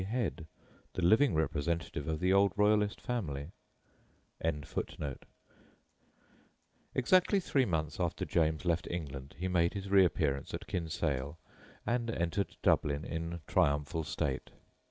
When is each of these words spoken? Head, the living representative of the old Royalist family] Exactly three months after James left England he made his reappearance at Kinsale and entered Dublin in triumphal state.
Head, 0.05 0.47
the 0.93 1.03
living 1.03 1.35
representative 1.35 2.07
of 2.07 2.19
the 2.19 2.33
old 2.33 2.53
Royalist 2.55 2.99
family] 2.99 3.51
Exactly 6.95 7.39
three 7.39 7.65
months 7.65 7.99
after 7.99 8.25
James 8.25 8.65
left 8.65 8.87
England 8.89 9.35
he 9.37 9.47
made 9.47 9.75
his 9.75 9.89
reappearance 9.91 10.55
at 10.55 10.65
Kinsale 10.65 11.37
and 11.85 12.09
entered 12.09 12.57
Dublin 12.63 13.05
in 13.05 13.41
triumphal 13.45 14.03
state. 14.03 14.49